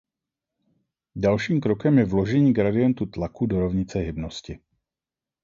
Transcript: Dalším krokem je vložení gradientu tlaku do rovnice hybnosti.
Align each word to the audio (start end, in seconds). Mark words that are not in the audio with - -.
Dalším 1.15 1.61
krokem 1.61 1.97
je 1.97 2.05
vložení 2.05 2.53
gradientu 2.53 3.05
tlaku 3.05 3.45
do 3.45 3.59
rovnice 3.59 3.99
hybnosti. 3.99 4.59